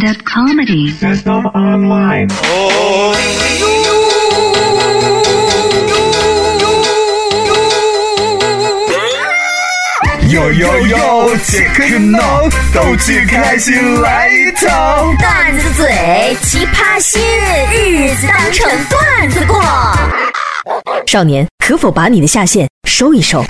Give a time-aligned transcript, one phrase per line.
[0.00, 0.90] stand-up comedy.
[0.92, 2.28] Stand up online.
[10.30, 15.12] 呦呦呦，切克闹，逗趣开心来一套。
[15.18, 17.20] 段子嘴，奇葩心，
[17.70, 19.60] 日子当成段子过。
[21.06, 23.44] 少年，可否把你的下线收一收？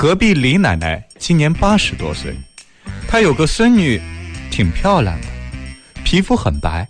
[0.00, 2.34] 隔壁李奶奶今年八十多岁，
[3.06, 4.00] 她有个孙女，
[4.50, 5.26] 挺漂亮的，
[6.02, 6.88] 皮肤很白，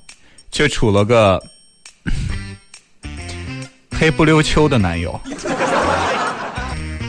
[0.53, 1.43] 却处了个
[3.91, 5.21] 黑不溜秋的男友。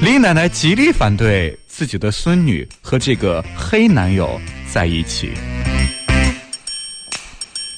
[0.01, 4.41] 李奶奶极力反对自己的孙女和这个黑男友
[4.73, 5.31] 在一起，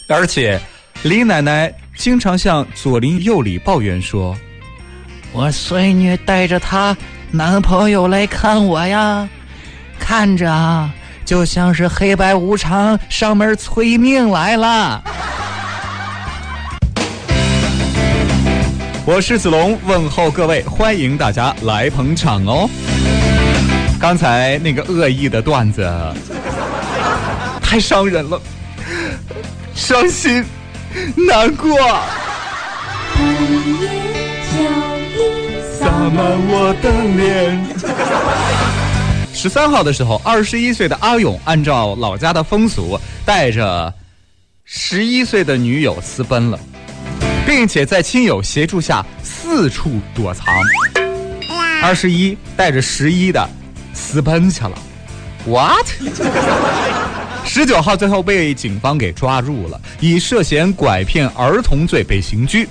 [0.08, 0.58] 而且
[1.04, 4.34] 李奶奶经常向左邻右里抱怨说
[5.34, 6.96] ：“我孙女带着她
[7.36, 9.28] 男朋友来看我呀，
[10.00, 10.92] 看着啊，
[11.26, 15.04] 就像是黑白无常上门催命来了。
[19.04, 22.70] ”我是子龙，问候各位，欢迎大家来捧场哦。
[24.00, 25.92] 刚才那个恶意的段子
[27.64, 28.40] 太伤人了，
[29.74, 30.46] 伤心
[31.28, 31.76] 难过，
[36.14, 37.64] 满我的脸。
[39.34, 43.94] 十三号的时候，二十一岁的阿勇按照老家的风俗，带着
[44.64, 46.60] 十一岁的女友私奔了。
[47.46, 50.48] 并且在亲友协助下四处躲藏。
[51.82, 53.50] 二十一带着十一的
[53.94, 54.72] 私奔去了
[55.46, 55.86] ，what？
[57.44, 62.68] 十九号最后被警方给抓住了，以涉嫌拐骗儿童罪被刑拘。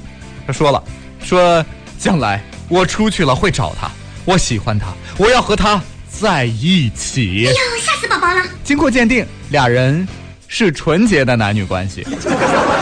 [0.47, 0.83] 他说了，
[1.23, 1.65] 说
[1.99, 3.91] 将来我出去了会找他，
[4.25, 4.87] 我喜欢他，
[5.19, 5.79] 我要和他
[6.09, 7.47] 在一起。
[7.47, 8.43] 哎呦，吓死宝宝了！
[8.65, 10.09] 经过鉴定，俩人
[10.49, 12.03] 是纯洁的男女关系，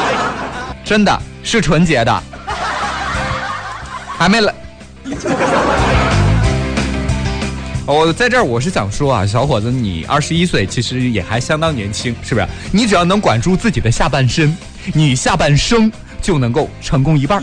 [0.86, 1.20] 真的。
[1.42, 2.22] 是纯洁的，
[4.16, 4.54] 还没来。
[7.84, 12.46] 我在这儿，我是想说啊，小伙子，你二十一岁，其实也还相当年轻，是不是？
[12.70, 14.56] 你只要能管住自己的下半身，
[14.94, 15.90] 你下半生
[16.22, 17.42] 就能够成功一半。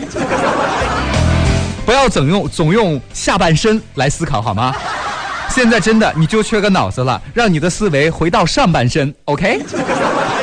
[1.88, 4.74] 不要总用总用下半身来思考，好吗？
[5.48, 9.62] 现在真的你就缺个脑子了，让你的思维回到上半身，OK？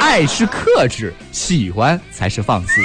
[0.02, 2.82] 爱是克制，喜欢才是放肆。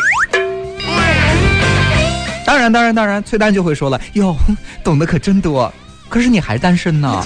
[2.45, 4.37] 当然，当然，当然，崔丹就会说了：“哟，
[4.85, 5.73] 懂得可真多，
[6.11, 7.25] 可是你还单身呢。”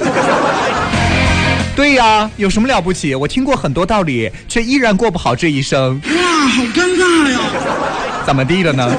[1.75, 3.13] 对呀，有什么了不起？
[3.13, 6.01] 我听过很多道理，却依然过不好这一生。
[6.05, 7.41] 哇，好尴尬呀！
[8.25, 8.97] 怎么地了呢？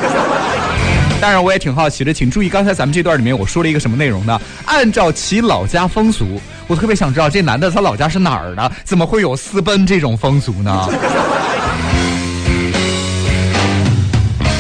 [1.22, 4.40] 当然，我也挺好奇的，请注意刚才咱们这段里面我说了一个什么内容呢？
[4.66, 8.72] 按照其老家风俗，我特别想知道这男的他老家是哪儿的？
[8.84, 10.88] 怎么会有私奔这种风俗呢？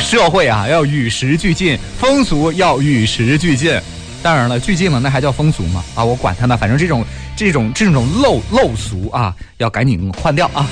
[0.01, 3.79] 社会啊，要与时俱进，风俗要与时俱进。
[4.23, 5.83] 当然了，俱进了，那还叫风俗吗？
[5.93, 7.05] 啊，我管他呢，反正这种
[7.35, 10.65] 这种这种陋陋俗啊，要赶紧换掉啊。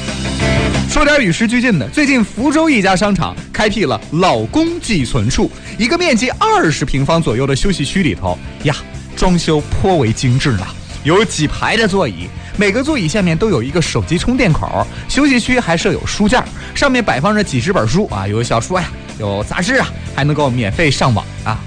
[0.93, 8.75] 说点与时俱进的，最近福州一家商场开辟了老公寄存处，一个面积二十平方左右的休息区里头呀，
[9.15, 10.59] 装修颇为精致呢，
[11.03, 12.27] 有几排的座椅。
[12.57, 16.45] 每个座椅下面都有一个手机充电口，休息区还设有书架，
[16.75, 18.87] 上面摆放着几十本书啊，有小说呀，
[19.17, 21.59] 有杂志啊，还能够免费上网啊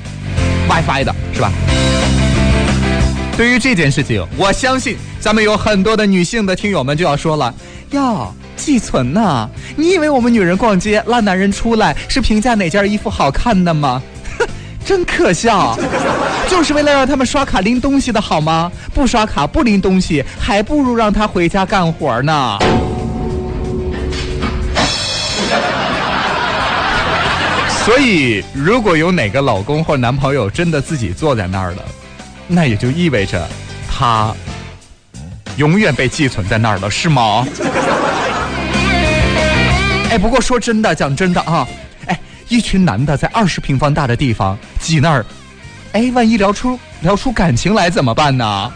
[0.68, 1.50] ，WiFi 的是吧？
[3.36, 7.52] 对于这件事情，我相信咱们有很多的女性的听友们就要说了，
[7.90, 9.48] 哟，寄存呢？
[9.76, 14.02] 你以为我们女人逛街拉男人出来是评价哪件衣服好看的吗？
[14.84, 15.76] 真可笑，
[16.48, 18.70] 就是为了让他们刷卡拎东西的好吗？
[18.94, 22.58] 不刷卡不拎东西，还不如让他回家干活呢。
[27.84, 31.84] 所以，如果有哪个老公或男朋友真的自己坐在那儿了，
[32.48, 33.48] 那也就意味着
[33.88, 34.32] 他
[35.56, 37.46] 永远被寄存在那儿了，是吗？
[40.16, 41.68] 哎，不过说真的，讲真的啊。
[42.06, 42.18] 哎
[42.48, 45.26] 一群男的在二十平方大的地方挤那儿，
[45.92, 48.72] 哎，万一聊出聊出感情来怎么办呢？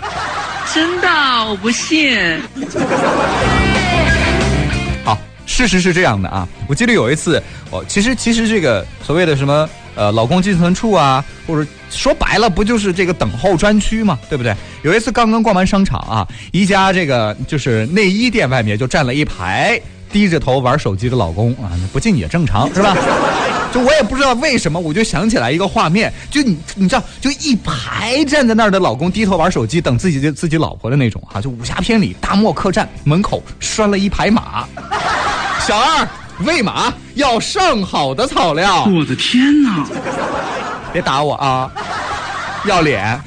[0.75, 1.09] 真的，
[1.49, 2.39] 我不信。
[5.03, 5.17] 好，
[5.47, 6.47] 事实是这样的啊。
[6.69, 14.55] 我记得有一次，哦，其实其实这个所谓的什么呃老公寄存处啊，或者说白了不就是这个等候专区嘛，对不对？
[14.83, 19.81] 有一次刚刚逛完商场啊，一家这个就是内衣店外面就站了一排
[20.13, 22.97] 低着头玩手机的老公啊，不进也正常 是吧？
[23.73, 34.65] 就我也不知道为什么，我就想起来一个画面，就你你知道，就一排站在那儿的老公低头玩手机等自己的自己老婆的那种哈，就武侠片里大漠客栈门口拴了一排马，
[35.67, 36.09] 小二
[36.45, 39.87] 喂马要上好的草料，我的天哪！
[40.93, 41.71] 别打我啊，
[42.65, 43.21] 要脸。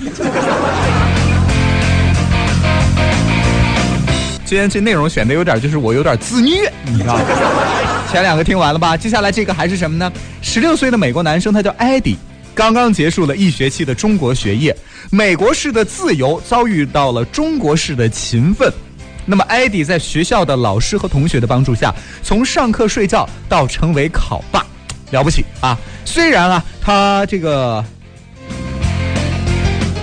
[4.46, 7.18] 今天这内容选的有点，就是我有点自虐，你知道？
[8.12, 8.96] 前两个听完了吧？
[8.96, 10.12] 接下来这个还是什么呢？
[10.42, 12.18] 十六岁的美国男生，他叫艾迪，
[12.54, 14.76] 刚刚结束了一学期的中国学业。
[15.10, 18.72] 美国式的自由遭遇到了中国式的勤奋。
[19.26, 24.64] 那么，艾迪在学校的老师和同学的帮助下，从上课睡觉到成为考霸，
[25.12, 25.78] 了不起啊！
[26.06, 27.84] 虽然啊，他这个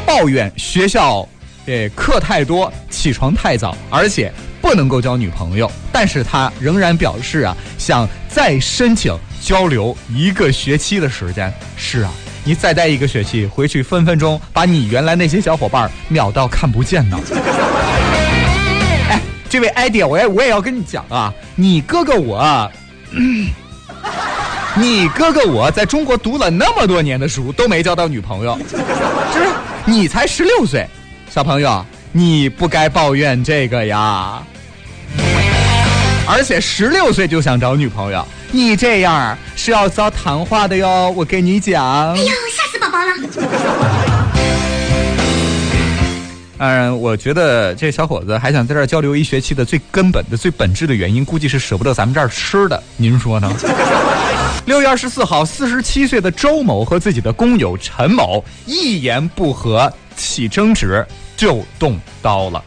[0.07, 1.29] 抱怨学校。
[1.71, 5.71] 这课太多，起床太早，而且不能够交女朋友。
[5.93, 11.55] 但是他仍然表示啊，想再申请交流一个学期的时间。
[11.77, 12.11] 是啊，
[12.43, 17.17] 你再待一个学期，回去分分钟把你原来那些小伙伴秒到看不见呢。
[19.09, 22.69] 哎，这位艾迪，我也我也要跟你讲啊，你哥哥我，
[24.75, 29.47] 你哥哥我在中国读了那么多年的书，都没交到女朋友，就是
[29.85, 30.85] 你才十六岁。
[31.31, 34.43] 小朋友，你不该抱怨这个呀！
[36.27, 41.09] 而且十六岁就想找女朋友，你这样是要遭谈话的哟！
[41.17, 42.13] 我跟你讲。
[42.15, 43.13] 哎呦，吓死宝宝了！
[46.59, 52.83] 当然，我觉得这小伙子还想在这儿交流一学期的最根本的、最本质的原因，估计是舍不得咱们这儿吃的。
[52.97, 53.49] 您说呢？
[54.67, 59.93] 六月二十四号，四十七岁的周某和自己的工友陈某一言不合。
[60.17, 62.63] 起争执就动刀了，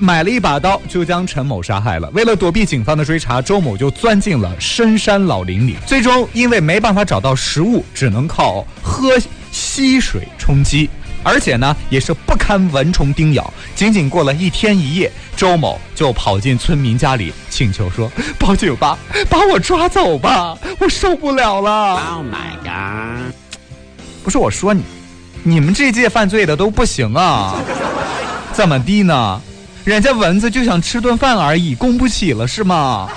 [0.00, 2.08] 买了一把刀就将陈某杀害了。
[2.14, 5.76] 为了躲避警方的追查，周某就钻进了深山老林里。
[5.84, 9.10] 最终因为没办法找到食物，只能靠喝
[9.52, 10.88] 溪水充饥，
[11.24, 13.52] 而且呢也是不堪蚊虫叮咬。
[13.74, 18.96] 仅仅过了一天一夜，周某就跑进村民家里请求说：“报警吧，
[19.28, 23.34] 把我抓走吧，我受不了了。” Oh my god！
[24.22, 24.84] 不是我说你。
[25.42, 27.56] 你们这届犯罪的都不行啊！
[28.52, 29.40] 怎么地呢？
[29.84, 33.10] 人家蚊子就想吃顿饭而已，供不起了是吗？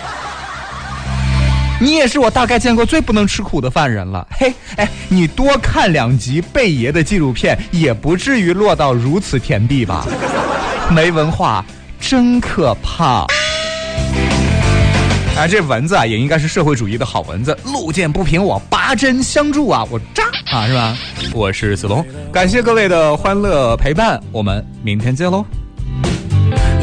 [1.79, 4.27] 你也是我大概见过最不能吃苦的犯人了。
[4.31, 10.07] 嘿，哎，你多看两集贝爷的纪录片，也不至于落到如此田地吧？
[10.89, 11.63] 没文化，
[11.99, 13.27] 真可怕。
[15.37, 17.55] 啊，这蚊子啊，也应该是社会主义的好蚊子。
[17.63, 20.97] 路见不平，我拔针相助啊，我扎啊，是吧？
[21.31, 22.03] 我是子龙，
[22.33, 25.45] 感谢各位的欢乐陪伴，我们明天见喽。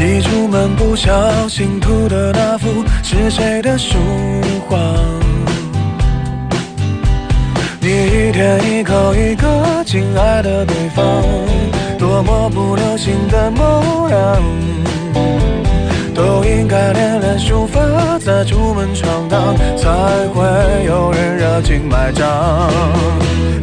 [0.05, 3.97] 一出门不小心吐的那幅是谁的书
[4.69, 4.77] 画？
[7.81, 11.05] 你一天一口一个亲爱的对方，
[11.99, 14.43] 多么不流行的模样。
[16.15, 17.81] 都应该练练书法，
[18.19, 19.91] 再出门闯荡，才
[20.29, 22.71] 会有人热情买账。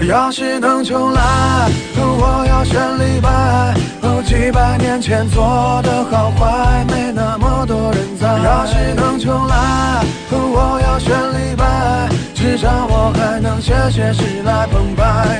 [0.07, 1.21] 要是能重来，
[1.97, 3.73] 我要选李白。
[4.23, 8.27] 几百年前做的好坏，没那么多人在。
[8.27, 12.07] 要是能重来，我要选李白。
[12.33, 15.30] 至少我还能写写诗来澎湃，